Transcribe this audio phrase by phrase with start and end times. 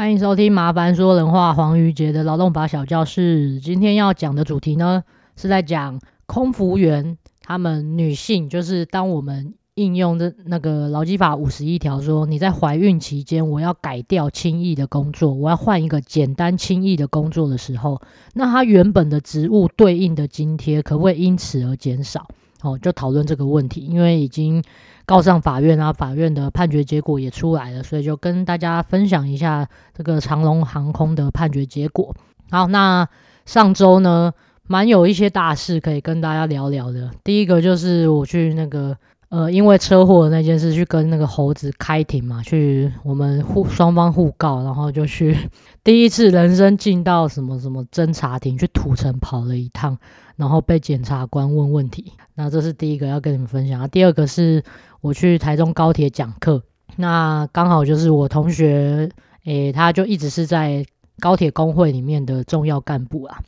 [0.00, 3.60] 欢迎收听《麻烦说人话》黄瑜杰的劳动法小教室。
[3.60, 5.04] 今天要讲的主题呢，
[5.36, 18.00] 是在讲空服员，他们女性就是当我们应用的那个劳基法五十一条，说你在怀孕期间，我要改掉轻易的工作，我要换一个简单轻易的工作的时候，
[18.32, 22.26] 那他原本的职务对应的津贴可不可以因此而减少？
[22.62, 24.64] 哦，就讨论这个问题，因为已经。
[25.10, 32.14] 告上法院啊，法院的判决结果也出来了，所以就跟大家分享一下这个长龙航空的判决结果。
[32.52, 33.08] 好，那
[33.44, 34.32] 上周呢，
[34.68, 37.10] 蛮有一些大事可以跟大家聊聊的。
[37.24, 38.96] 第一个就是我去那个
[39.30, 45.36] 呃，因为车祸那件事去跟那个猴子开庭嘛，去我们互双方互告，然后就去
[45.82, 49.96] 第一次人生进到什么什么侦查庭去土城跑了一趟，
[50.36, 52.12] 然后被检察官问问题。
[52.34, 53.88] 那这是第一个要跟你们分享啊。
[53.88, 54.62] 第二个是。
[55.02, 56.62] 我去台中高铁讲课，
[56.96, 59.08] 那刚好就是我同学，
[59.46, 60.84] 诶、他就一直是在
[61.18, 63.38] 高铁工会里面的重要干部啊，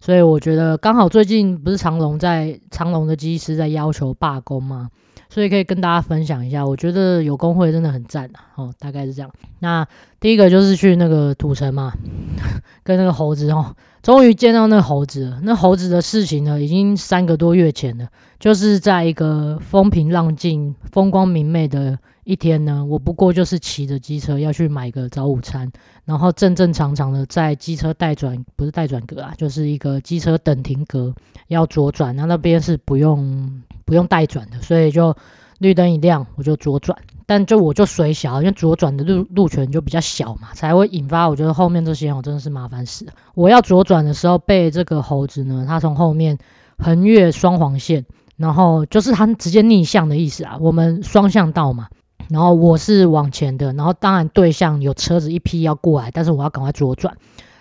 [0.00, 4.88] 所以我觉得刚好最近不是长隆在长隆的机师在要求罢工吗？
[5.32, 9.30] 所以可以跟大家分享一下，我觉得有工会真的很赞啊，哦，大概是这样。
[9.60, 9.86] 那
[10.18, 11.92] 第一个就是去那个土城嘛，
[12.82, 15.40] 跟那个猴子哦，终于见到那猴子了。
[15.44, 18.08] 那猴子的事情呢，已经三个多月前了，
[18.40, 25.70] 就是在一个风平浪静、风光明媚的一天呢，我不过就是骑着机车要去买个早午餐，
[26.04, 31.14] 然后正正常常的在机车待转，不是待转格啊，就是一个机车等停格
[31.46, 33.62] 要左转，那那边是不用。
[33.90, 35.12] 不用带转的，所以就
[35.58, 36.96] 绿灯一亮，我就左转。
[37.26, 43.12] 但就我就水小，因为左转的路路权就比较小嘛，才会引发我觉得后面这些我真的是麻烦死了。
[43.34, 46.38] 我要左转的时候，被这个猴子呢，他从后面
[46.78, 50.56] 横越双黄线，然后就是他直接逆向的意思啊。
[50.60, 51.88] 我们双向道嘛，
[52.28, 57.16] 然后我是往前的，然后当然对向有车子一批要过来，但是我要赶快左转。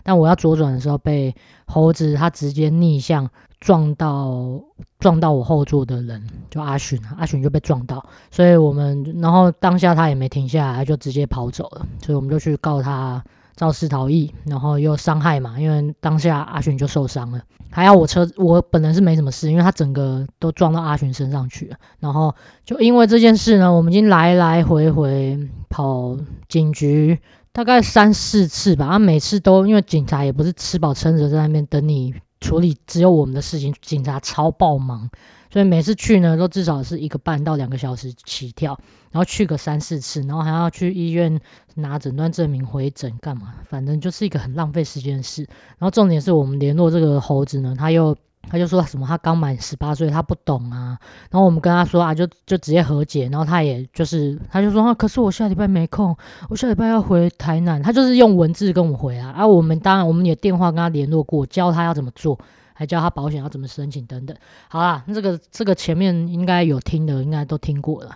[0.10, 1.36] 但我要左转的时候，被
[1.68, 3.30] 猴子他直接逆向。
[3.60, 4.58] 撞到
[5.00, 13.22] 撞到我后座的人，就阿巡，阿巡就被撞到，所以我们然后当下他也没停下来，就直接跑走了，所以我们就去告他
[13.58, 22.34] 肇事逃逸，然后又伤害嘛，因为当下阿巡就受伤了，还好我车我本人是没什么事，因为他整个都撞到阿巡身上去了，然后
[22.64, 25.38] 就因为这件事呢，我们已经来来回回
[25.68, 26.16] 跑
[26.48, 27.20] 警局
[27.52, 32.14] 大概三四次吧，他每次都因为警察也不是吃饱撑着在那边等你。
[32.42, 35.10] 处理只有我们的事情，警察超爆忙，
[35.52, 38.80] 所以每次去呢都至少是一个半到两个小时起跳，
[39.12, 41.38] 然后去个三四次，然后还要去医院
[41.76, 45.44] 拿诊断证明回诊干嘛，反正就是一个很浪费时间的事。
[45.80, 48.16] 然后重点是我们联络这个猴子呢，他又。
[48.48, 50.98] 他就说什么他刚满十八岁，他不懂啊。
[51.30, 53.28] 然后我们跟他说啊，就就直接和解。
[53.30, 56.16] 然后他也就是，他就说啊，可是我下礼拜没空，
[56.50, 57.82] 我下礼拜要回台南。
[57.82, 59.32] 他就是用文字跟我回啊。
[59.32, 62.40] 啊，我们当然我们也电话跟他联络过，教他要怎么做，
[62.74, 64.36] 还教他保险要怎么申请等等。
[64.68, 68.16] 好啦，这个这个前面应该有听的，应该都听过了。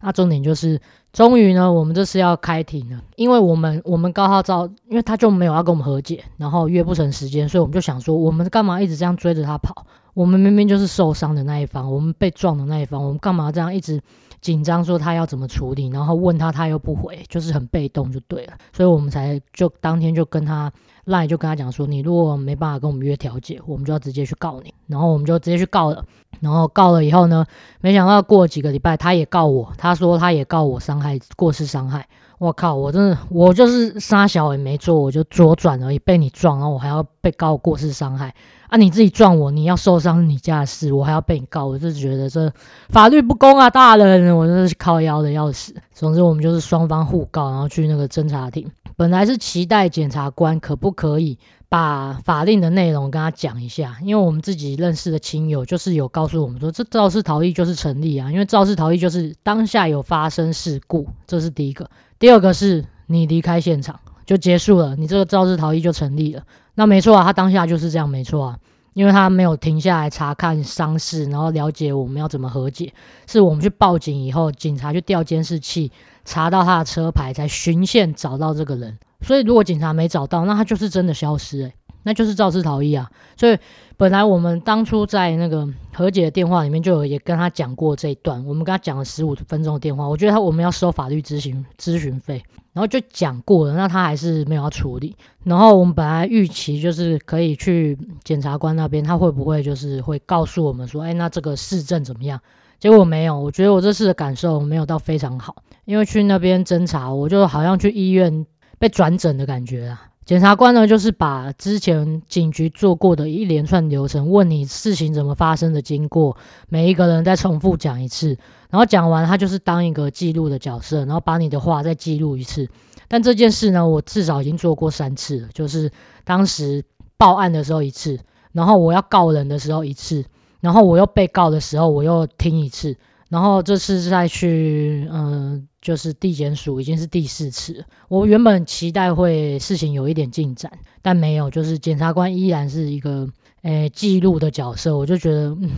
[0.00, 0.80] 那重点就是。
[1.12, 9.86] 终于呢，我们这次要开庭了，因为我们我们高浩照，因为他就没有要跟我们和解，然后约不成时间，所以我们就想说，我们干嘛一直这样追着他跑？
[10.14, 14.00] 我们明明就是受伤的那一方，我们被撞的那一方，我们干嘛这样一直
[14.42, 14.84] 紧张？
[14.84, 20.70] 说他要怎么处理，然后问他，他又不回，就是很被动就对了，所以我们才就当天就跟他。
[21.06, 24.72] 赖就跟他讲说，你如果没办法跟我们约调解，我们就要直接去告你。
[24.86, 26.04] 然后我们就直接去告了。
[26.38, 27.44] 然后告了以后呢，
[27.80, 29.72] 没想到过几个礼拜，他也告我。
[29.76, 32.06] 他说他也告我伤害过失伤害。
[32.42, 38.34] 我靠，我真的我就是杀小也没做，我就左转而已，被你撞，然后我还要被告过失伤害
[38.68, 38.76] 啊！
[38.76, 42.52] 你自己撞我，你要受伤是你家的事，我还要被你告，我就觉得这
[42.88, 45.72] 法律不公啊，大人，我真的是靠腰的要死。
[45.92, 48.68] 总之我们就是双方互告，然后去那个侦查庭。
[48.96, 51.38] 本来是期待检察官可不可以
[51.68, 61.88] 把法令的内容跟他讲一下，因为我们自己认识的亲友就是有告诉我们说，这肇事逃逸就是成立啊，因为肇事逃逸就是当下有发生事故，这是第一个。
[62.22, 66.42] 第二个是你离开现场就结束了，你这个肇事逃逸就成立了。
[66.76, 68.58] 那没错啊，他当下就是这样，没错啊，
[68.92, 72.94] 因为他没有停下来查看伤势，然后了解我们要怎么和解，
[73.26, 75.90] 是我们去报警以后，警察去调监视器。
[76.24, 78.96] 查到他的车牌，才循线找到这个人。
[79.22, 83.10] 所以如果警察没找到，那他就是真的消失，诶，那就是肇事逃逸啊。
[83.36, 83.58] 所以
[83.96, 90.08] 本来我们当初在那个和解的电话里面就有也跟他讲过这一段，我们跟他讲了十五分钟的电话。
[90.08, 95.16] 我觉得他我们要收法律咨询咨询费，然后就讲过了，那他还是没有要处理。
[95.44, 102.40] 然后我们本来预期就是可以去检察官那边，他会不会就是会告诉我们说，哎，那这个市政怎么样？
[102.78, 105.54] 结果没有，我觉得我这次的感受没有到非常好。
[105.84, 108.44] 因为去那边侦查，我就好像去医院
[108.78, 110.08] 被转诊的感觉啊。
[110.24, 116.36] 检察官呢，就是把之前警局做过的一连串流程，问你事情怎么发生的经过，
[116.68, 118.28] 每一个人再重复讲一次，
[118.70, 122.68] 然后讲完他就是当一个记录的角色，然后把你的话再记录一次。
[123.08, 125.90] 但这件事呢，我至少已经做过三次了，就是
[126.24, 126.82] 当时
[127.16, 128.18] 报案的时候一次，
[128.52, 130.24] 然后我要告人的时候一次，
[130.60, 132.96] 然后我又被告的时候我又听一次。
[133.32, 137.82] 然后这次再去，嗯、就是地检署已经是第四次。
[138.08, 140.70] 我原本期待会事情有一点进展，
[141.00, 143.26] 但没有，就是检察官依然是一个，
[143.62, 144.94] 诶，记录的角色。
[144.94, 145.70] 我就觉得，嗯，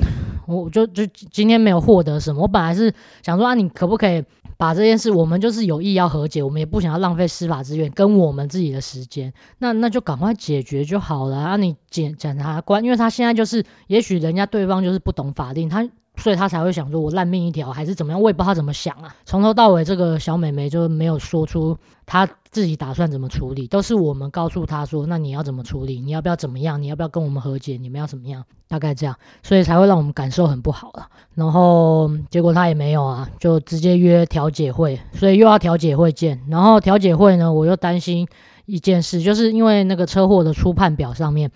[0.48, 2.42] 我就就今天没有获得什么。
[2.42, 2.92] 我本来是
[3.22, 4.20] 想说啊，你可不可以
[4.56, 11.56] 把这件事，我们就是有意要和解，我们也不想要浪费司法资源跟我们自己的时间，那那就赶快解决就好了啊。
[11.56, 15.88] 你检检察官，因为他现在就是，也许人家对方就是不懂法令，他。
[16.16, 18.20] 所以他才会想说，我烂命一条还是怎么样？
[18.20, 19.14] 我也不知道他怎么想啊。
[19.24, 21.76] 从头到尾，这个小美眉就没有说出
[22.06, 26.00] 她自己打算怎么处理，都是我们告诉她说，那你要怎么处理？
[26.00, 26.80] 你要不要怎么样？
[26.80, 27.76] 你要不要跟我们和解？
[27.76, 28.44] 你们要怎么样？
[28.68, 31.06] 大概这样，所以才会让我们感受很不好了。
[31.34, 36.40] 然后结果他也没有啊，就直接约调解会，所以又要调解会见。
[36.48, 38.26] 然后调解会呢，我又担心
[38.66, 41.50] 一件事，就是因为那个车祸的初判表上面。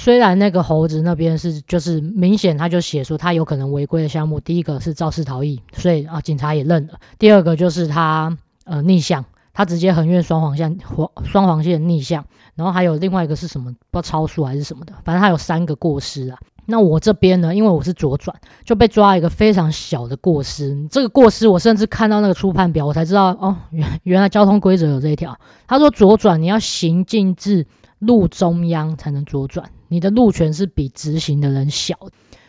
[0.00, 6.94] 虽然那个猴子那边是就是明显，他就写说他有可能违规的项目，第一个是肇事逃逸，所以啊警察也认了。
[7.18, 8.34] 第二个就是他
[8.64, 12.24] 呃逆向，他直接横越双黄线黄双黄线逆向，
[12.54, 16.38] 然后还有另外一个是什么不知道超速还是什么的，反正他有三个过失啊。
[16.66, 18.32] 那我这边呢，因为我是左转，
[18.64, 20.86] 就被抓一个非常小的过失。
[20.88, 25.36] 这个过失我甚至看到那个初判表，我才知道哦，原原来交通规则有这一条。
[25.66, 27.66] 他说左转你要行进至
[27.98, 29.68] 路中央才能左转。
[29.88, 31.94] 你的路权是比直行的人小，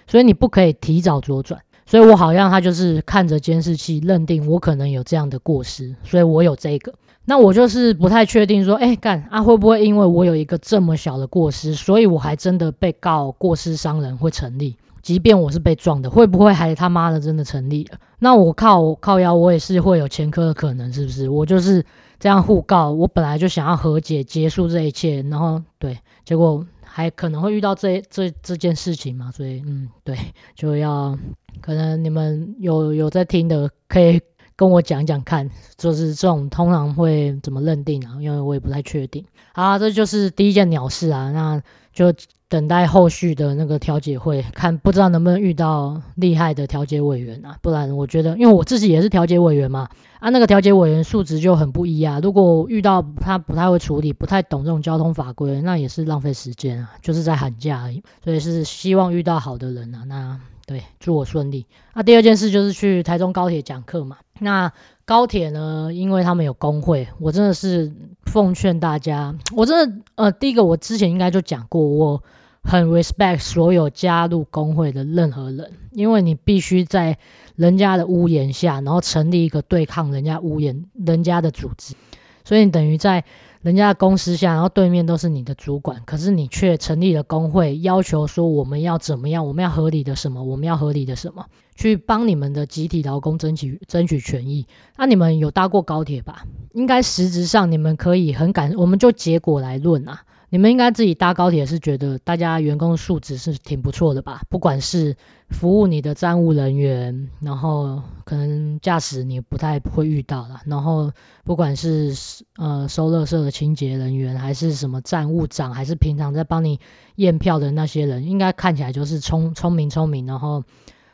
[0.07, 1.59] 所以你不可以提早左转。
[1.85, 6.93] 所以我好像他就是看着监视器认定我可能有这样的过失，所以我有这个。
[7.25, 14.75] 那我就是不太确定说，哎，干啊会不会因为我有一个这么小的过失，所以我还真的被告过失伤人会成立？
[15.01, 17.97] 即便我是被撞的，会不会还他妈的真的成立了？
[18.19, 21.27] 那我靠我靠腰，我也是会有前科的可能，是不是？
[21.27, 21.83] 我就是
[22.19, 26.63] 这样互告，我本来就想要和解结束这一切，然后对，结果。
[26.99, 30.17] 还可能会遇到这这这件事情嘛，所以嗯，对，
[30.53, 31.17] 就要
[31.61, 34.19] 可能你们有有在听的，可以
[34.53, 38.17] 跟我讲讲看，就是这种通常会怎么认定啊？
[38.19, 39.25] 因为我也不太确定。
[39.53, 41.63] 啊，这就是第一件鸟事啊，那
[41.93, 42.13] 就。
[42.49, 47.55] 等待后续的那个调解会，看不知道能不能遇到厉害的调解委员啊？
[47.61, 49.87] 不然我觉得，因为我自己也是调解委员嘛，
[50.19, 52.19] 啊，那个调解委员素质就很不一啊。
[52.23, 58.01] 如果遇到他不太会处理、不太懂这种交通法规，那也是浪费时间啊，就是在喊价而已。
[58.23, 60.03] 所以是希望遇到好的人啊。
[60.07, 61.67] 那对，祝我顺利。
[61.93, 64.17] 那第二件事就是去台中高铁讲课嘛。
[64.39, 64.71] 那
[65.05, 67.91] 高铁呢，因为他们有工会，我真的是
[68.23, 72.23] 奉劝大家，我真的呃，第一个我之前应该就讲过我。
[72.63, 77.17] 很 respect 所有加入工会的任何人，因为你必须在
[77.55, 81.95] 人家的屋檐下，然后成立一个对抗人家屋檐、人家的组织，
[82.43, 83.23] 所以你等于在
[83.61, 91.45] 人家的公司下，然后对面都是你的主管，可是你却成立了工会，要求说我们要怎么样，我们要合理的什么，我们要合理的什么，
[91.75, 94.65] 去帮你们的集体劳工争取争取权益。
[94.97, 96.45] 那你们有搭过高铁吧？
[96.73, 100.21] 应该实质上你们可以很感，我们就结果来论啊。
[100.51, 104.41] 你们应该自己搭高铁是觉得大家员工素质是挺不错的吧？
[104.49, 105.15] 不管是
[105.49, 111.11] 服务你的站务人员，然后可能驾驶你不太会遇到了，然后
[111.43, 112.11] 不管是
[112.57, 116.79] 呃收垃圾的清洁人员，还是什么站务长，还是平常在帮你
[117.17, 120.25] 验票的那些人，应该看起来就是聪聪明聪明。
[120.25, 120.63] 然后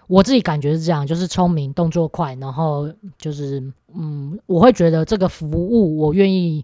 [0.07, 3.61] 我自己感觉是这样，就是聪明、动作快，然后就是
[3.93, 6.63] 嗯，我会觉得这个服务我愿意。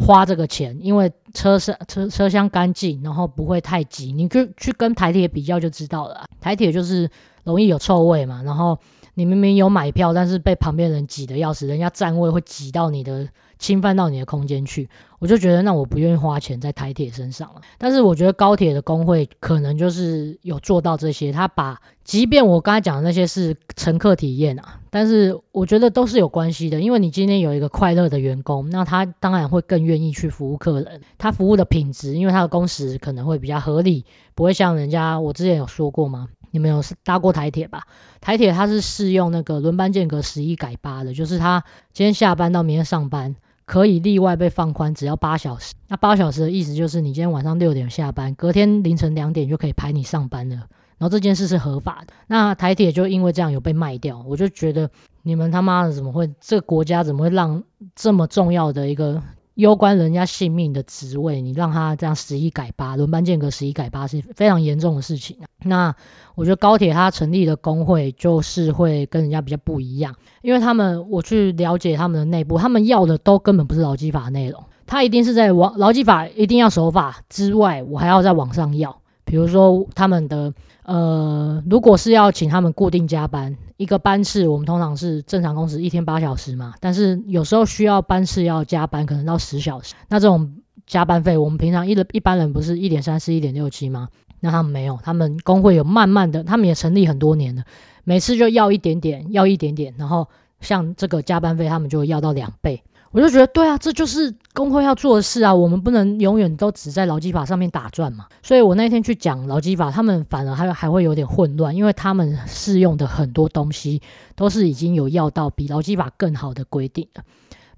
[0.00, 4.12] 花这个钱，因为车厢车车厢干净，然后不会太挤。
[4.12, 6.24] 你就去跟台铁比较就知道了。
[6.40, 7.08] 台铁就是
[7.44, 8.76] 容易有臭味嘛，然后
[9.14, 13.28] 你明明有买票，但是被旁边人挤得要死，人家站位会挤到你的。
[13.60, 14.88] 侵犯到你的空间去，
[15.20, 17.60] 我就觉得那我不愿意花钱在台铁身上了。
[17.78, 26.80] 但是我觉得高铁的工会可能就是有做到这些，他把即便我刚才讲的那些是乘客体验啊，但是我觉得都是有关系的。
[26.80, 36.26] 因为你今天有一个快乐的员工，那他当然会更愿意去服务客人，他服务的品质，因为他的工时可能会比较合理，不会像人家我之前有说过吗？
[36.52, 37.82] 你们有搭过台铁吧？
[38.22, 41.62] 台铁它是适用那个轮班间隔十一改八的，就是他
[41.92, 43.36] 今天下班到明天上班。
[43.70, 45.72] 可以例外被放宽，只要八小时。
[45.86, 50.56] 那八小时的意思就是，你今天晚上六点下班，隔天凌晨两点就可以排你上班了。
[50.98, 52.12] 然后这件事是合法的。
[52.26, 54.90] 那台铁就因为这样有被卖掉，我就觉得
[55.22, 56.28] 你们他妈的怎么会？
[56.40, 57.62] 这个国家怎么会让
[57.94, 59.22] 这么重要的一个
[59.60, 65.36] 攸关人家性命的职位，你让他这样十一改八，轮班间隔十一改八是非常严重的事情。
[65.64, 65.94] 那
[66.34, 78.99] 我觉得高铁它成立的工会就是会跟人家比较不一样，因为他们我去了解他们的内部，他们要的都根本不是劳基法内容，他一定是在往劳基法一定要守法之外，我还要再往上要。
[79.30, 90.52] 比如说他们的呃，如果是要请他们固定加班，一个班次我们通常是正常工时一天八小时嘛，但是有时候需要班次要加班，可能到十小时，那这种
[90.84, 94.08] 加班费，我们平常一一般人不是一点三四、一点六七吗？
[94.40, 97.62] 那他们没有，他们工会有慢慢的，他们也成立很多年了，
[98.02, 100.26] 每次就要一点点，要一点点，然后
[100.60, 102.82] 像这个加班费，他们就要到两倍。
[103.12, 105.52] 我就觉得对啊，这就是工会要做的事啊。
[105.52, 108.26] 我们不能永远都只在劳基法上面打转嘛。
[108.40, 114.00] 所以我那天去讲劳基法，他们反而还还会有点混乱，因为他们适用的很多东西
[114.36, 117.24] 都是已经有要到比劳基法更好的规定了。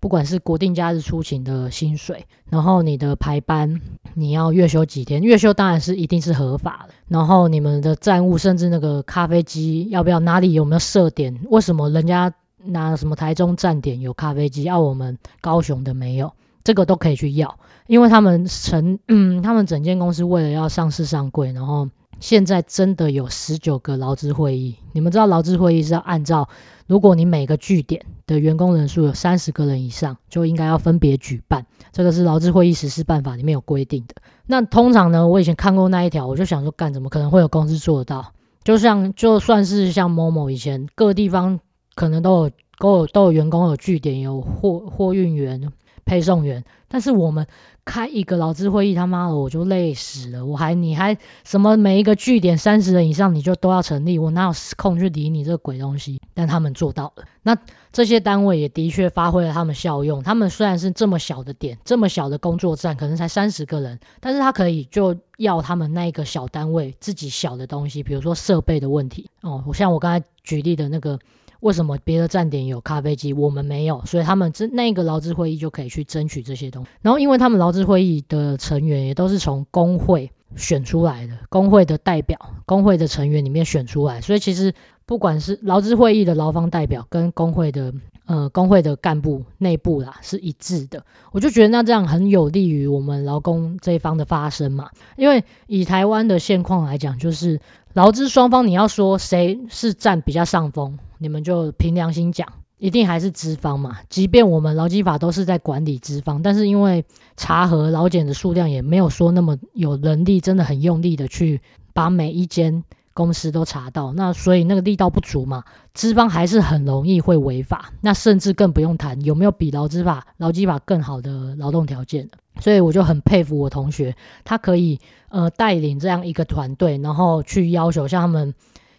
[0.00, 3.80] 不管是国定假日出勤的薪水，然后你的排班，
[4.14, 5.22] 你要月休几天？
[5.22, 6.94] 月休当然是一定是合法的。
[7.08, 10.18] 然后你们的站务，甚至那个咖啡机要不要？
[10.18, 11.40] 哪里有没有设点？
[11.48, 12.30] 为什么人家？
[12.64, 21.88] 那什么台中站点有咖啡机，要我们高雄的没有，这个都可以去要，因为他们成嗯，他们整间公司为了要上市上柜，然后
[22.20, 24.76] 现在真的有十九个劳资会议。
[24.92, 26.48] 你们知道劳资会议是要按照，
[26.86, 34.14] 如果你每个据点的员工人数有三十个人以上，就应该要分别举办，这个是劳资会议实施办法里面有规定的。
[34.46, 38.32] 那通常呢，我以前看过那一条，我就想说，干怎么可能会有公司做得到？
[38.62, 41.58] 就像就算是像某某以前各地方。
[41.94, 45.70] 可能都有都有都有员工有据点有货货运员
[46.04, 47.46] 配送员，但是我们
[47.84, 50.44] 开一个劳资会议，他妈的我就累死了。
[50.44, 56.20] 我还你还什么每一个据点三十人以上你就都要成立，我哪有空去理你这个鬼东西？
[56.34, 57.24] 但他们做到了。
[57.42, 57.56] 那
[57.92, 60.22] 这些单位也的确发挥了他们效用。
[60.22, 69.62] 他们虽然是这么小的点，这么小的工作站，可能才三十个人，但是他可以就要他们那一个小单位自己小的东西，比如说设备的问题哦。
[69.66, 71.18] 我像我刚才举例的那个。
[71.62, 74.04] 为什么别的站点有咖啡机，我们没有？
[74.04, 76.90] 所以他们这那个劳资会议就可以去争取这些东西。
[77.02, 84.74] 然后，因为他们劳资会议的成员也都是从工会选出来的，工会的代表、工会的成员里面选出来，所以其实
[85.06, 87.92] 不管是劳资会议的劳方代表跟工会的
[88.26, 91.04] 呃工会的干部内部啦是一致的。
[91.32, 94.88] 我就觉得那这样很有利于我们劳工这一方的发声嘛。
[95.16, 97.60] 因为以台湾的现况来讲，就是
[97.94, 100.98] 劳资双方你要说谁是占比较上风。
[101.18, 103.98] 你们就凭良心讲，一定还是资方嘛。
[104.08, 107.04] 即便我们劳基法都是在管理资方，但是因为
[107.36, 111.60] 查核劳检的数量也没有说那么有能力，真的很用力的去
[111.92, 112.82] 把每一间
[113.14, 115.64] 公司都查到，那所以那个力道不足嘛，
[115.94, 117.92] 资方还是很容易会违法。
[118.00, 122.28] 那甚至更不用谈有没有比劳资法、劳基法更好的劳动条件。
[122.60, 124.14] 所以我就很佩服我同学，
[124.44, 128.54] 他可以呃带领这样一个团队，然后去要求像他们。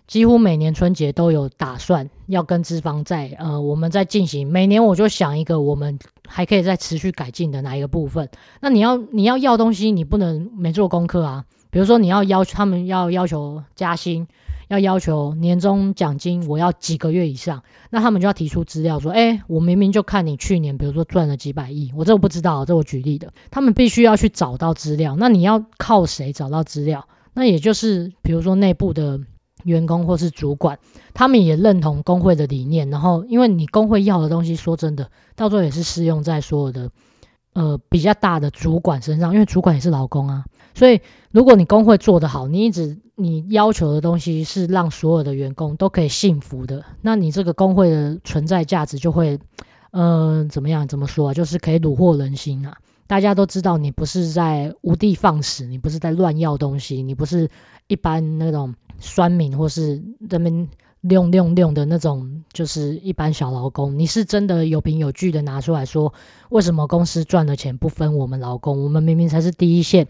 [0.05, 4.45] 几乎每年春节都有打算要跟资方在呃，我们在进行。
[4.45, 8.29] 每年我就想一个我们还可以再持续改进的哪一个部分。
[8.59, 11.45] 那你要你要要东西，你不能没做功课啊。
[11.73, 14.27] 比如说你要要求他们要要求加薪，
[14.67, 23.33] 要要求年终奖金，我要几个月以上，那他们就要提出资料说，哎，我明明就看你去年，比如说赚了几百亿，我这我不知道，这我举例的。
[23.49, 25.15] 他们必须要去找到资料。
[25.17, 27.03] 那你要靠谁找到资料？
[27.33, 29.19] 那也就是比如说内部的。
[29.63, 30.77] 员工或是主管，
[31.13, 32.89] 他们也认同工会的理念。
[32.89, 36.89] 然后，因为你工会要的东西，说真的，到最后也是适用在所有的
[37.53, 40.43] 呃比较大的主管身上，因为主管也是劳工啊。
[40.73, 40.99] 所以，
[41.31, 49.39] 如果你工会做得好，你一直你要求的东西是让所有的员工都可以幸福的，那你这个工会的存在价值就会，
[49.91, 50.87] 呃，怎么样？
[50.87, 51.33] 怎么说啊？
[51.33, 52.75] 就是可以虏获人心啊！
[53.07, 57.49] 大家都知道你不是在无的放矢，你不是在乱要东西，你不是
[57.87, 58.73] 一般那种。
[58.99, 60.69] 酸民或是这边
[61.01, 66.13] 溜溜溜的那种，就是一般小劳工，你是真的有凭有据的拿出来说，
[66.49, 68.81] 为什么公司赚的钱不分我们劳工？
[68.81, 70.07] 我们明明才是第一线，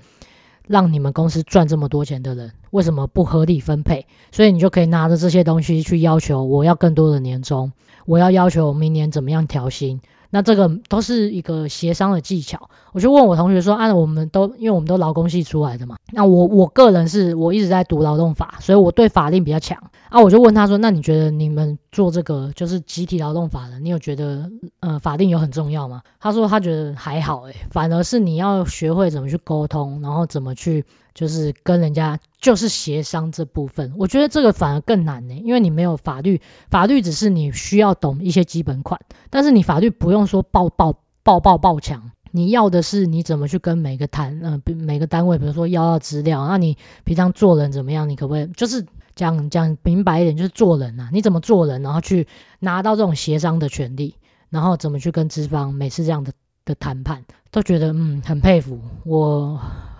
[0.67, 4.05] 让你们公司赚这么多钱的人，为什么不合理分配？
[4.31, 7.71] 所以你就可以拿着这些东西去要求我要更多的年终，
[8.05, 9.99] 我要要求明年怎么样调薪。
[10.33, 12.59] 那这个都是一个协商的技巧，
[12.91, 19.77] 我就问我同学说，按、啊、我们都因为我们都劳工系出来的嘛，那我我个人是我一直在读劳动法，所以我对法令比较强
[20.09, 24.49] 啊，我就问他说，那你觉得你们做这个就是集体劳动法的，你有觉得
[24.79, 26.01] 呃法令有很重要吗？
[26.19, 30.83] 他说他觉得还好诶、反而是你要学会怎么去沟通，然后怎么去。
[31.13, 40.93] 就是跟人家就是协商这部分，我觉得这个反而更难呢，因为你没有法律，法律只是你需要懂一些基本款，但是你法律不用说爆爆
[41.23, 48.09] 爆爆爆强，你要的是你怎么去跟每个谈，呃，每个单位，比如说要要资料，那你平常做人怎么样？
[48.09, 48.83] 你可不可以就是
[49.15, 52.27] 讲讲明白一点，就是做人啊，你怎么做人，然后去
[52.59, 54.15] 拿到这种协商的权利，
[54.49, 56.33] 然后怎么去跟资方每次这样的
[56.65, 59.59] 的谈判，都觉得嗯很佩服，我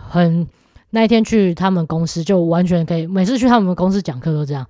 [0.10, 0.48] 很
[0.96, 4.64] 那一天去他们公司就完全可以，每次去他们公司讲课都这样。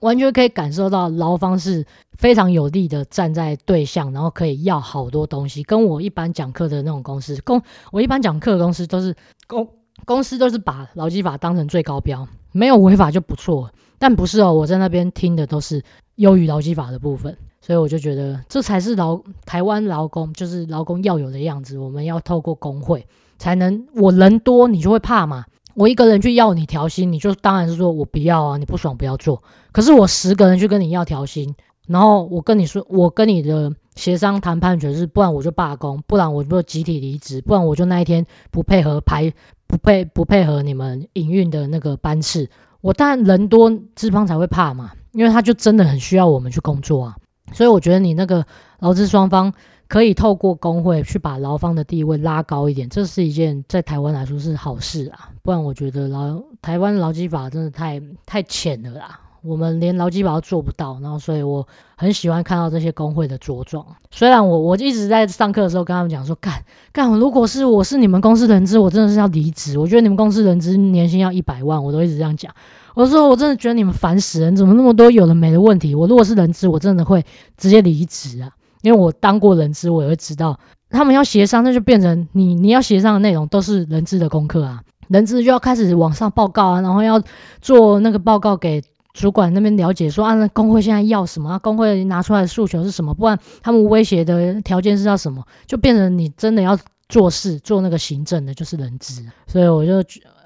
[0.00, 5.62] 完全可以感受到劳方是非常有力的站在对象，然后可以要好多东西。
[5.62, 7.60] 跟我一般讲课的那种公司，公
[7.92, 9.14] 我一般讲课的公司都是
[9.46, 9.68] 公
[10.06, 13.70] 公司都是把劳基法当成最高标，没有违法就不错。
[13.98, 15.82] 但不是哦，我在那边听的都是
[16.14, 21.78] 优于劳基法的部分，所以我就觉得这才是劳台湾劳工就是劳工要有的样子。
[21.78, 23.06] 我们要透过工会
[23.38, 25.44] 才能，我人多你就会怕嘛。
[25.76, 29.42] 我一个人去要你调薪，你就当然是说我不要啊，你不爽不要做。
[29.72, 31.54] 可是我十个人去跟你要调薪，
[31.86, 39.30] 然后我跟你说，我跟你的协商谈判权是，不然我就罢工，不然我就集体离职，不然我就那一天不配合排，
[39.66, 42.48] 不配不配合你们营运的那个班次。
[42.80, 47.16] 我当然人多，资方才会怕嘛，因为他就真的很需要我们去工作啊。
[47.52, 48.42] 所以我觉得你那个
[48.78, 49.52] 劳资双方。
[49.88, 55.30] 可以透过工会去把劳方的地位拉高一点，这是一件在台湾来说是好事啊。
[55.42, 60.98] 不然我觉得劳台湾劳基法真的太太浅了啦，我们连劳基法都做不到。
[61.00, 61.66] 然后，所以我
[61.96, 63.86] 很喜欢看到这些工会的茁壮。
[64.10, 66.52] 虽然我我一直在上课的时候跟他们讲说，干
[66.92, 69.78] 干，如果是我是你们公司人资，我真的是要离职。
[69.78, 72.52] 我觉得你们公司人资年薪要一百万，我都一直这样讲。
[72.94, 75.94] 我说我真的觉得你们烦死人，怎么那么多有的没的问题？
[75.94, 77.24] 我如果是人资，我真的会
[77.56, 78.50] 直接离职啊。
[78.86, 80.56] 因为我当过人资，我也会知道，
[80.90, 87.20] 他们要协商，那就变成你你要协商的内容都是人资的功课啊，人资就要开始往上报告啊，然后要
[87.60, 88.80] 做那个报告给
[89.12, 96.78] 主管那边了解说，说啊，那工会现在要什么，啊，工会拿出来的诉求是什么，不然他们威胁的条件是要什么，就变成你真的要
[97.08, 100.00] 做事做那个行政的，就是人资，所以我就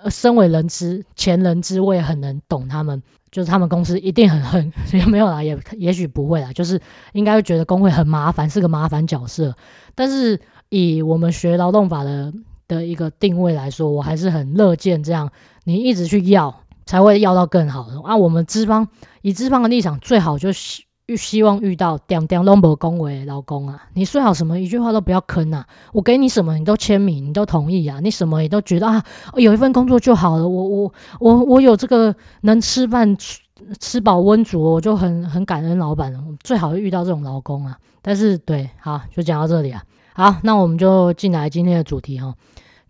[0.09, 3.03] 身为人资前人资，我也很能懂他们。
[3.31, 6.81] 就是他们公司一定很恨， 也没有啦，也也许不会啦，就是
[7.13, 9.55] 应该会觉得工会很麻烦，是个麻烦角色。
[9.95, 12.33] 但是以我们学劳动法的
[12.69, 15.31] 的一个定位来说，我还是很乐见这样，
[15.65, 18.01] 你一直去要，才会要到更好的。
[18.03, 18.89] 啊，我们资方
[19.23, 20.83] 以资方的立场，最好就是。
[21.17, 29.05] 希望遇到点点都不恭维老公啊，你最好什么一句话都不要坑啊，我给你什么你都签名，你都同意啊，你什么也都觉得啊，
[29.37, 33.41] 有一份工作就好了，我我我我有这个能吃饭吃
[33.79, 36.21] 吃饱温足，我就很很感恩老板了。
[36.43, 39.83] 最好遇到这种老公啊，但是对，好，就讲到这里啊，
[40.15, 42.35] 好，那我们就进来今天的主题哈，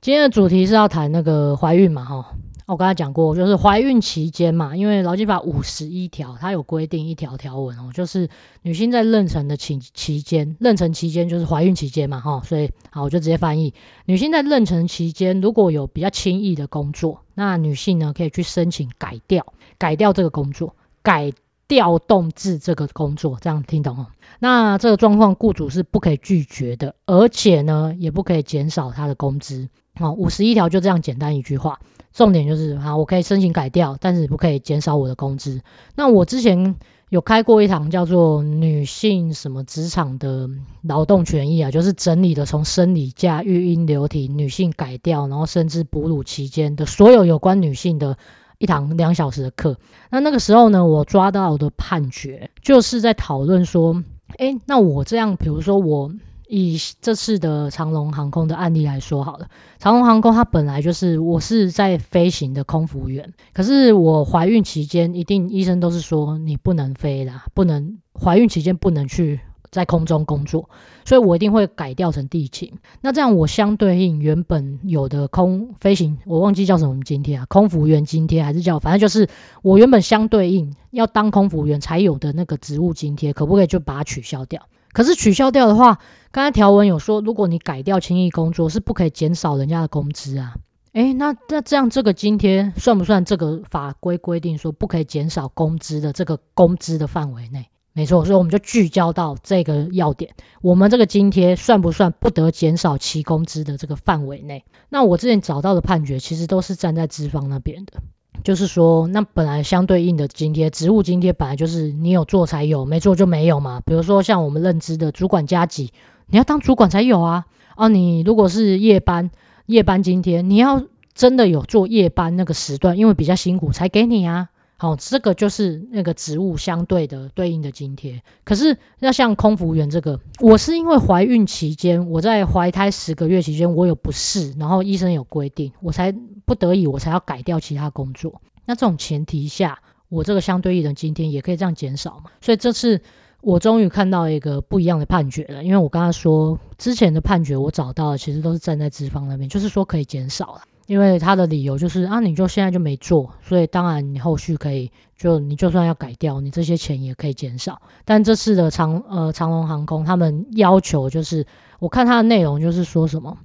[0.01, 2.27] 今天的主题是要谈那个怀孕嘛哈。
[2.71, 8.29] 我刚才讲过，就是怀孕期间嘛，因为劳基法五十一条，它有规定一条条文哦，就是
[8.63, 19.45] 女性在妊娠的期期间，妊娠期间就是怀孕期间嘛，哈，所以好，我就直接翻译，女性在妊娠期间如果有比较轻易的工作，那女性呢可以去申请改掉，
[19.77, 21.33] 改掉这个工作，改
[21.67, 24.07] 调动至这个工作，这样听懂哦？
[24.39, 29.69] 那这个状况，雇主是不可以拒绝的，而且呢，也不可以减少她的工资。
[30.01, 31.79] 好，五十一条就这样简单一句话。
[32.11, 35.61] 重点就是啊，我可以申请改掉，但是不可以减少我的工资。
[35.95, 36.75] 那我之前
[37.11, 40.49] 有开过一堂叫做女性什么职场的
[40.83, 48.17] 劳动权益啊，就是整理的从生理假、育婴留体、女性改掉，然后甚至哺乳期间的所有有关女性的
[48.57, 49.77] 一堂两小时的课。
[50.11, 54.03] 那那个时候呢，我抓到的判决就是在讨论说，
[54.39, 56.11] 诶，那我这样，比如说我。
[56.53, 59.47] 以这次的长龙航空的案例来说好了，
[59.79, 69.39] 长龙航空它本来就是我是在飞行的空服员，可是我怀孕期间一定医生都是说你不能飞啦，不能怀孕期间不能去
[69.71, 70.69] 在空中工作，
[71.05, 72.73] 所以我一定会改掉成地勤。
[73.01, 79.29] 那这样我相对应原本有的空飞行，我忘记叫什么津贴啊，空服员津贴还是叫，反正就是
[79.63, 84.61] 我原本相对应要当空服员才有的那个职务津贴，可不可以就把它取消掉？
[84.92, 85.98] 可是取消掉的话，
[86.31, 90.55] 刚才条文有说，如果你改掉轻易工作，是不可以减少人家的工资啊。
[90.92, 97.64] 诶，那那这样这个津贴算不算这个法规规定说不可以减少工资的这个工资的范围内？
[97.92, 104.64] 没错，所以我们就聚焦到这个要点，我们这个津贴算不算不得减少其工资的这个范围内？
[104.88, 107.94] 那我之前找到的判决其实都是站在资方那边的。
[108.42, 113.81] 就是说，那本来相对应的津贴，职务津贴本来就是你有做才有，没做就没有嘛。
[113.87, 115.90] 比如说像我们认知的主管加级，
[116.26, 117.46] 你要当主管才有啊。
[117.76, 119.31] 啊，你如果是夜班，
[119.64, 124.50] 夜班津贴，你要真的有做夜班那个时段，因为比较辛苦才给你啊。
[124.81, 128.19] 好，这个就是那个职务相对的对应的津贴。
[128.45, 136.11] 可是要像空服员这个，我是因为怀孕期间，我在怀胎十个月期间，我有不适，然后医生有规定，我才
[136.47, 138.40] 不得已，我才要改掉其他工作。
[138.64, 142.31] 那这种前提下，我这个相对应的津贴也可以这样减少嘛？
[142.40, 142.99] 所以这次
[143.43, 145.62] 我终于看到一个不一样的判决了。
[145.62, 150.62] 因为我刚刚说之前的判决，我找到的其实都是站在资方那边，就是说可以减少了。
[150.90, 157.81] 因为他的理由就是啊，你就现在就没做，所以当然你后续可以就你就算要改掉，你这些钱也可以减少。
[158.05, 161.46] 但这次的长呃长荣航空他们要求就是，
[161.79, 163.38] 我看他的内容就是说什么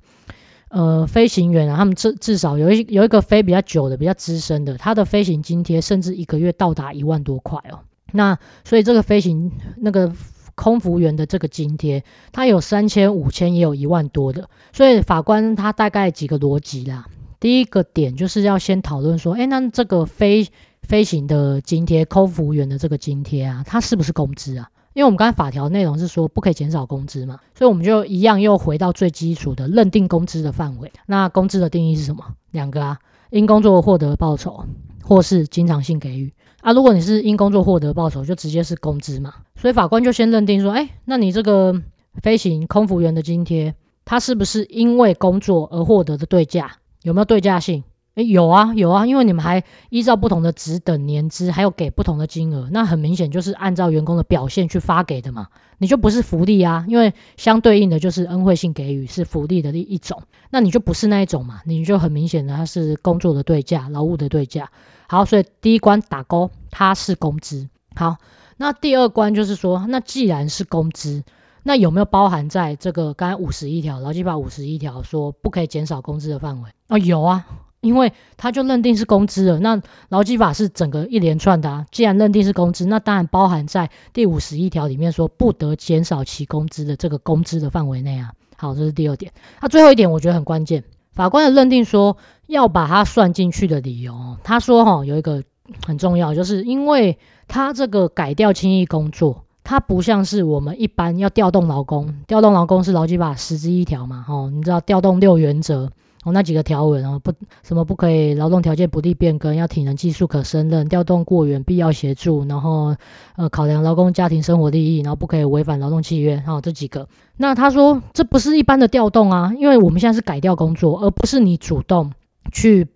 [0.69, 7.77] 呃飞行员啊，他们至至少有一有一个飞比较久的、比较资深的，他的飞行津贴甚至一个月到达一万多块哦。
[8.11, 10.11] 那所以这个飞行那个
[10.55, 14.49] 空服员的这个津贴，他有三千、五千，也有一万多的。
[14.73, 17.05] 所以法官他大概几个逻辑啦。
[17.39, 20.47] 第一个点就是要先讨论说，诶，那这个飞
[20.83, 24.69] 飞行的津贴，空服员的这个津贴啊，它是不是工资啊？
[24.93, 30.89] 因为我们刚才法条内容是说不可以减少工资嘛，所以我们就一样又回到最基础的认定工资的范围。
[31.05, 32.23] 那工资的定义是什么？
[32.51, 32.97] 两个啊，
[33.29, 34.63] 因工作获得报酬，
[35.03, 36.71] 或是经常性给予啊。
[36.71, 39.33] 如果你是因工作获得报酬，就直接是工资嘛。
[39.57, 41.75] 所以法官就先认定说，诶，那你这个
[42.21, 46.71] 飞行空服员的津贴，它是不是因为工作而获得的对价？
[47.05, 47.83] 有没有对价性？
[48.15, 55.47] 诶，有啊，有啊，因为你们还依照不同的职等年资，还有给不同的金额，那很明显就是按照员工的表现去发给的嘛。
[55.77, 64.67] 你就不是福利啊，因为相对应的就是恩惠性给予是福利的一一种，那你就不是那一种嘛，你就很明显的它是工作的对价，劳务的对价。
[65.07, 67.69] 好，所以第一关打勾，它是工资。
[67.95, 68.15] 好，
[68.57, 71.21] 那第二关就是说，那既然是工资。
[71.67, 76.73] 那有没有包含在这个刚才五十一条劳基法五十一条说不可以减少工资的范围啊？
[76.89, 77.43] 哦，有啊，
[77.81, 79.59] 因为他就认定是工资了。
[79.59, 88.31] 那劳基法是整个一连串的啊，既然认定是工资，那当然包含在第五十一条里面说不得减少其工资的这个工资的范围内啊。
[88.55, 89.31] 好，这是第二点。
[89.59, 95.43] 那最后一点我觉得很关键，法官的认定说要把它算进去的理由，他说哈有一个
[95.83, 99.44] 很重要，就是因为他这个改掉轻易工作。
[99.65, 105.89] 它不像是我们一般要调动劳工，调动劳工是劳基法十之一条嘛，哦，你知道调动六原则
[106.23, 112.95] 哦，那几个条文哦，不什么不可以劳动条件不利变更，要体能技术可胜任，调动过员必要协助，然后
[113.35, 117.07] 呃考量劳工家庭生活利益，然后不可以违反劳动契约，哦，这几个。
[117.37, 122.11] 那他说这不是一般的调动啊，因为我们现在是改调工作，而不是你主动
[122.51, 122.87] 去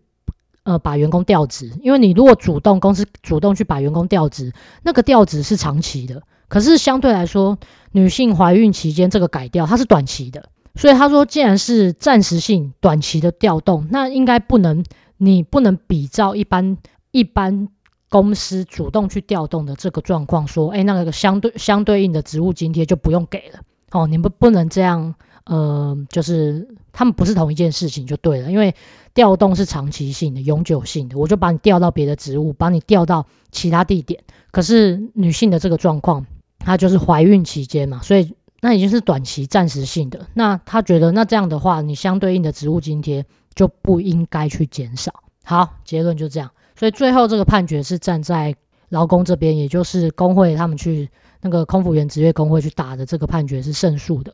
[0.63, 4.53] 呃把员工调职，因为你如果主动公司主动去把员工调职，
[4.83, 6.21] 那个调职是长期的。
[6.49, 7.57] 可是相对来说，
[7.93, 10.43] 女性怀孕期间这个改掉它是短期的，
[10.75, 14.83] 所以他说，既然是暂时性、短期的调动，那应该不能，
[15.17, 16.75] 你不能比照一般
[17.11, 17.67] 一般
[18.09, 23.59] 公司主动去调动的这个状况，说，哎，那个相对相对应的职务津贴就不用给了，
[23.91, 25.13] 哦，你们不能这样，
[25.45, 28.73] 呃，就是他们不是同一件事情就对了，因为
[29.13, 34.19] 调动是长期性的、永久性的，我就把你调到别的职务，把你调到其他地点，
[34.51, 36.25] 可是女性的这个状况。
[36.59, 40.27] 她就是怀孕期间嘛，所以那已经是短期暂时性的。
[40.33, 45.11] 那她觉得，那这样的话，你相对应的职务津贴就不应该去减少。
[45.43, 46.49] 好，结论就这样。
[46.75, 48.55] 所以最后这个判决是站在
[48.89, 51.09] 劳工这边，也就是工会他们去
[51.41, 54.33] 那个空服员职业工会去打的这个判决是胜诉的。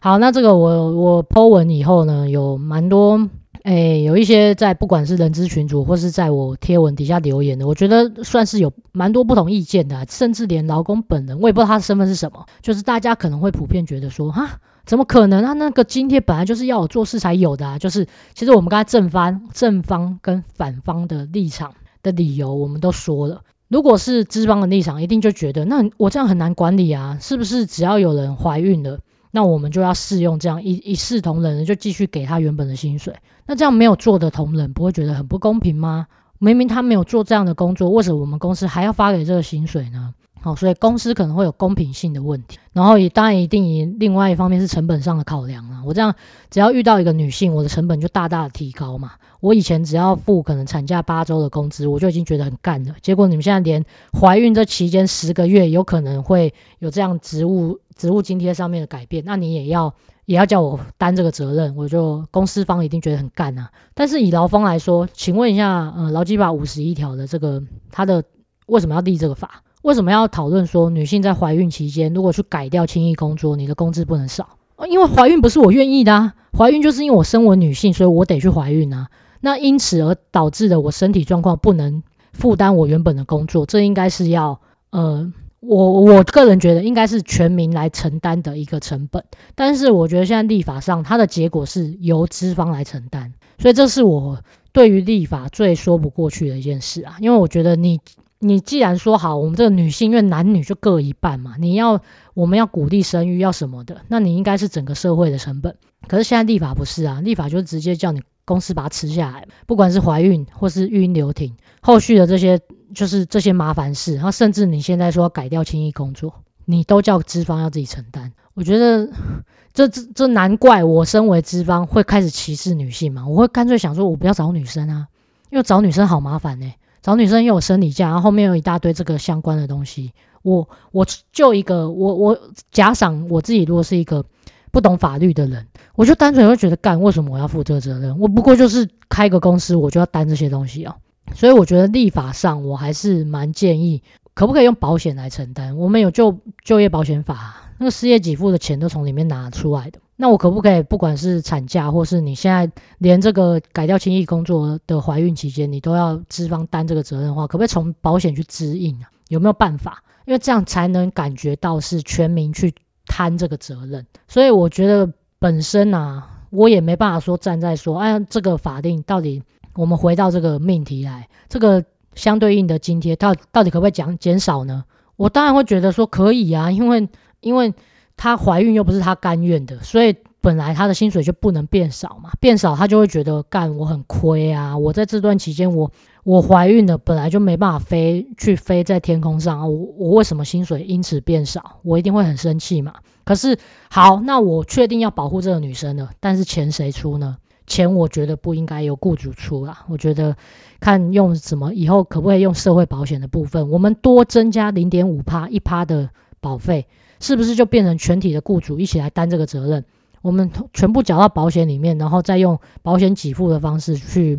[0.00, 3.28] 好，那这个我我 po 文以后呢，有蛮多。
[3.68, 15.52] 哎，有一些在不管是人资群组或是在我贴文底下留言的，我觉得算是有蛮多不同意见的，甚至连劳工本人，我也不知道他的身份是什么，就是大家可能会普遍觉得说，哈，怎么可能啊？
[15.52, 27.66] 那个津贴本来就是要我做事才有的啊，就是其实我们刚才正方正方跟反方的立场的理由，我们都说了，如果是资方的立场，一定就觉得那我这样很难管理啊，是不是？
[27.66, 28.98] 只要有人怀孕了。
[29.30, 33.14] 那我们就要适用这样一一视同仁的，就继续给他原本的薪水。
[33.48, 36.06] 那这样没有做的同仁不会觉得很不公平吗？
[36.38, 40.14] 明明他没有做这样的工作，为什么我们公司还要发给这个薪水呢？
[40.40, 42.58] 好，所以公司可能会有公平性的问题。
[42.72, 45.82] 然后也当然一定以另外一方面是成本上的考量啊。
[45.84, 46.14] 我这样
[46.50, 49.12] 只要遇到一个女性，我的成本就大大的提高嘛。
[49.40, 52.94] 我以前只要付可能产假八周的工资，我就已经觉得很干了。
[53.00, 57.78] 结果你们现在连怀孕这期间十个月有可能会有这样职务。
[57.98, 59.92] 职务津贴上面的改变，那你也要
[60.24, 63.68] 也要叫我担这个责任，我就公司方一定觉得很干啊。
[63.92, 68.22] 但是以劳方来说，请问一下，呃，劳基法五十一条的这个，它的
[68.66, 69.64] 为什么要立这个法？
[69.82, 74.48] 为什么要讨论说女性在怀孕期间如果去改掉轻易工作，你的工资不能少？
[74.88, 79.08] 因为怀孕不是我愿意的啊，怀孕就是因为我身为女性，所以我得去怀孕啊。
[79.40, 89.22] 那因此而导致的我身体状况不能负担我原本的工作，这应该是要呃，我我个人觉得应该是全民来承担的一个成本。
[89.54, 94.40] 但是我觉得现在立法上，它的结果是由资方来承担，所以这是我
[94.72, 97.16] 对于立法最说不过去的一件事啊。
[97.20, 98.00] 因为我觉得你
[98.38, 102.00] 你既然说好，我们这个女性，因为男女就各一半嘛，你要
[102.34, 105.74] 我们要鼓励生育要什么的，那你应该是整个社会的成本。
[106.06, 108.20] 可是现在立法不是啊，立法就直接叫你。
[108.48, 112.58] 公司把它吃下来，不管是怀孕或是育婴留停，后续的这些
[112.94, 116.32] 就是这些麻烦事，然后甚至你现在说改掉轻易工作，
[116.64, 118.32] 你都叫资方要自己承担。
[118.54, 119.06] 我觉得
[119.74, 125.06] 这这这难怪我身为资方会开始歧视女性嘛，我会干脆想说，我不要找女生啊，
[125.50, 130.10] 因为找女生好麻烦呢、找女生又有生理假，然后后面有一大堆这个相关的东西。
[130.42, 132.38] 我我就一个我我
[132.72, 134.24] 假想我自己如果是一个。
[134.70, 138.18] 不懂法律的人，我就单纯会觉得干，为什么我要负这个责任？
[138.18, 140.94] 我不过就是开个公司，我就要担这些东西啊。
[141.34, 144.02] 所以我觉得立法上，我还是蛮建议，
[144.34, 145.76] 可不可以用保险来承担？
[145.76, 149.98] 我们有就就业保险法，那个失业给付的钱都从里面拿出来的。
[150.16, 159.10] 那我可不可以，不管是产假，或是你现在连这个改掉轻易工作的怀孕期间，你都要资方担这个责任的话，可不可以从保险去支应啊？
[159.28, 160.02] 有没有办法？
[160.24, 162.74] 因为这样才能感觉到是全民去。
[163.18, 169.42] 摊这个责任，所以我觉得本身啊，我也没办法说站在说，哎，这个法定到底，
[169.74, 174.84] 我们回到这个命题来，这个相对应的津贴到到底可不可以减减少呢？
[175.16, 177.08] 我当然会觉得说可以啊，因为
[177.40, 177.74] 因为
[178.16, 185.90] 她怀孕又不是她甘愿的，所以本来她的薪水就不能变少嘛，变少她就会觉得干我很亏啊，我在这段期间我。
[186.28, 189.60] 我怀孕了，本来就没办法飞去飞在天空上！
[189.60, 191.78] 我我为什么薪水因此变少？
[191.82, 192.92] 我一定会很生气嘛。
[193.24, 193.56] 可是
[193.90, 197.38] 好，那我确定要保护这个女生了，但是钱谁出呢？
[197.66, 199.86] 钱我觉得不应该由雇主出啦。
[199.88, 200.36] 我觉得
[200.80, 206.10] 看用什么，以后可不可以用社会保险的部分，我们多增加零点五趴一趴的
[206.42, 206.86] 保费，
[207.20, 209.82] 是不是就变成全体的雇主一起来担这个责任？
[210.20, 214.38] 我们全部缴到保险里面，然后再用保险给付的方式去。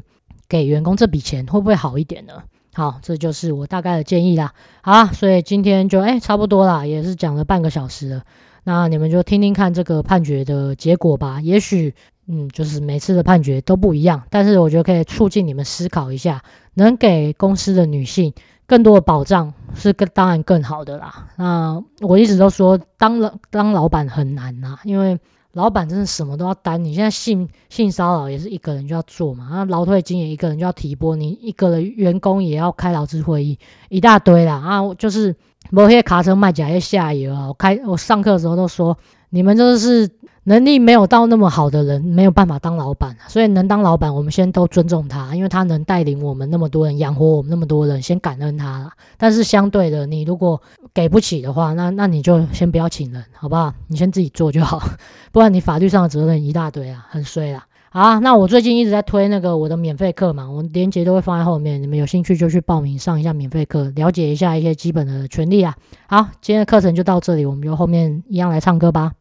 [0.50, 2.34] 给员工这笔钱会不会好一点呢？
[2.74, 4.54] 好，这就是我大概的建议啦。
[4.82, 8.24] 好，所以今天就哎差不多啦，也是讲了半个小时了。
[8.64, 11.40] 那你们就听听看这个判决的结果吧。
[11.42, 11.94] 也许
[12.28, 16.42] 嗯，就是每次的判决都不一样，但是我觉得可以促进你们思考一下，
[16.74, 18.34] 能给公司的女性
[18.66, 21.28] 更多的保障是更当然更好的啦。
[21.38, 25.20] 那我一直都说当了当老板很难呐，因为。
[25.54, 33.58] 老板真的什么都要担，你现在性性骚扰也是一个人就要做嘛，那劳退金也一个人就要提拨，你一个人员工也要开劳资会议，
[33.90, 35.36] 一大堆啦啊，就是
[35.72, 38.98] 某些卡车卖假药下游啊，我开我上课的时候都说，
[39.30, 40.10] 你们就是。
[40.50, 48.92] 能力没有到那么好的人没有办法当老板，所以能当老板，我们先都尊重他，因为他能带领我们那么多人，养活我们那么多人，先感恩他。
[49.16, 50.60] 但是相对的，你如果
[50.92, 53.72] 给不起的话，那那你就先不要请人，好不好？
[53.90, 54.82] 你先自己做就好，
[55.32, 57.68] 不然你法律上的责任一大堆啊，很衰啦。
[57.92, 65.76] 好啊，那我最近一直在推那个我的免费课嘛，我连接都会放在后面，你们有兴趣就去报名上一下免费课，了解一下一些基本的权利啊。
[66.08, 69.12] 好，今天的课程就到这里，我们就后面一样来唱歌吧。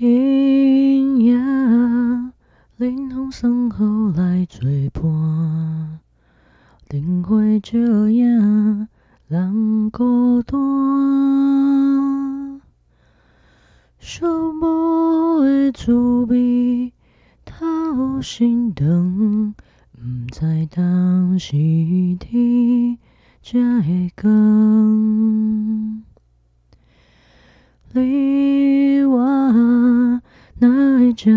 [0.00, 1.34] 今夜，
[2.76, 3.72] 冷风送雨
[4.16, 4.60] 来作
[4.92, 5.98] 伴，
[6.86, 8.86] 灯火照影，
[9.26, 10.56] 人孤单。
[14.00, 14.20] 寂
[14.54, 15.92] 寞的滋
[16.26, 16.92] 味
[17.44, 19.52] 透心肠，
[19.90, 19.98] 不
[20.32, 21.56] 知当时
[22.20, 22.96] 天
[23.42, 26.04] 才会光。
[27.92, 29.18] 你我
[30.60, 31.30] 哪会这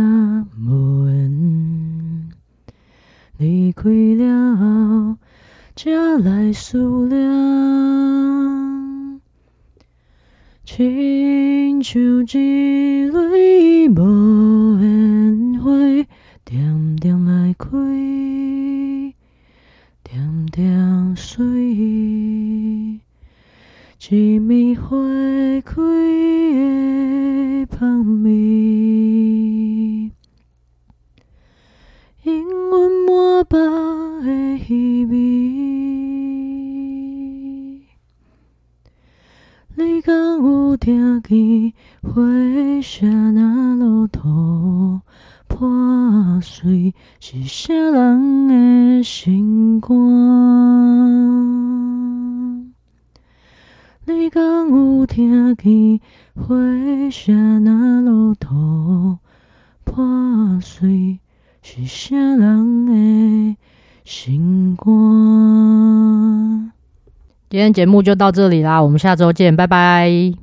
[0.68, 2.30] 无缘？
[3.38, 5.18] 离开了后，
[5.76, 7.18] 才来思念。
[10.66, 12.02] 亲像
[12.34, 15.72] 一蕊无言花，
[16.44, 17.70] 点点来开，
[20.04, 21.40] 点点碎。
[24.10, 24.98] 一暝花
[25.62, 25.82] 开
[41.32, 42.12] 听见花
[42.82, 45.00] 声若落土
[45.48, 49.96] 破碎，是啥人的心肝？
[54.04, 56.02] 你敢有听见
[56.36, 56.54] 花
[57.10, 59.18] 声若落土
[59.86, 61.20] 破碎，
[61.62, 63.56] 是啥人的
[64.04, 66.74] 心肝？
[67.50, 70.41] 今天节目就到这里啦，我们下周见，拜拜。